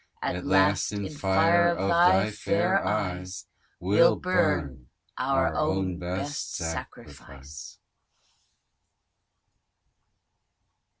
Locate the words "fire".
1.11-1.67